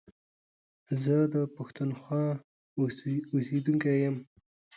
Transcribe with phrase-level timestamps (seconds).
[1.03, 2.23] زه دا پښتونخوا
[3.33, 4.15] اوسيدونکی يم.